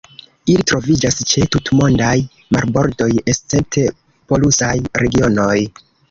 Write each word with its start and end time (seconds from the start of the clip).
Ili 0.51 0.63
troviĝas 0.69 1.17
ĉe 1.31 1.41
tutmondaj 1.55 2.13
marbordoj 2.57 3.09
escepte 3.33 3.83
polusaj 4.33 4.71
regionoj. 5.03 5.59